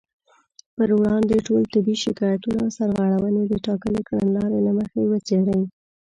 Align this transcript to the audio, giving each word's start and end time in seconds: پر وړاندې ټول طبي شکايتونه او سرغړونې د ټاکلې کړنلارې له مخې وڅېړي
پر 0.75 0.89
وړاندې 0.99 1.35
ټول 1.47 1.61
طبي 1.73 1.95
شکايتونه 2.03 2.57
او 2.63 2.69
سرغړونې 2.77 3.43
د 3.47 3.53
ټاکلې 3.65 4.01
کړنلارې 4.09 4.59
له 4.67 4.71
مخې 4.79 5.01
وڅېړي 5.11 5.61